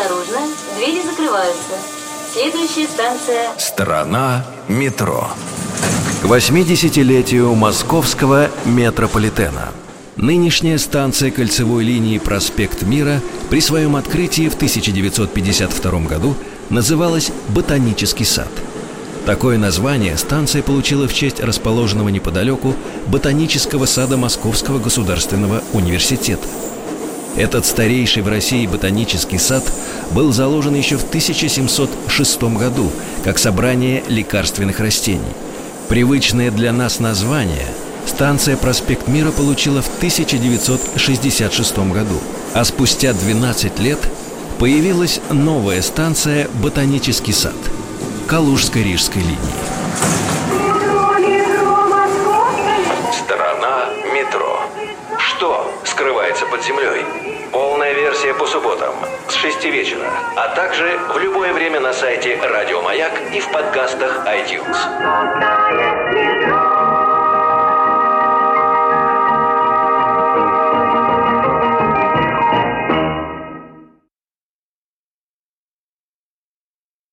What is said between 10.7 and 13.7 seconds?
станция кольцевой линии «Проспект Мира» при